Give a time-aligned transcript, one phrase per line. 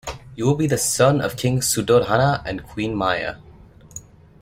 [0.35, 3.35] You will be the son of King Suddhodana and Queen Maya.